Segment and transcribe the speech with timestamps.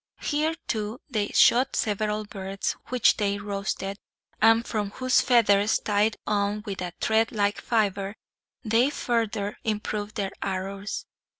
[0.23, 3.99] Here, too, they shot several birds, which they roasted,
[4.41, 8.15] and from whose feathers, tied on with a thread like fiber,
[8.65, 11.05] they further improved their arrows.